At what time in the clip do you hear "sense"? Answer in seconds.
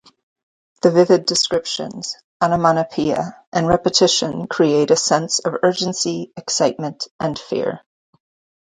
4.95-5.37